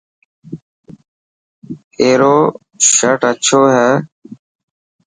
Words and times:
ائرو 2.01 2.35
شرٽ 2.93 3.21
اڇو 3.29 3.59
هي. 3.75 3.89